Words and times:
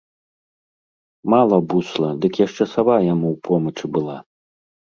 Мала 1.33 1.59
бусла, 1.75 2.09
дык 2.25 2.33
яшчэ 2.45 2.63
сава 2.73 2.97
яму 3.13 3.27
ў 3.33 3.37
помачы 3.47 3.87
была. 3.95 4.17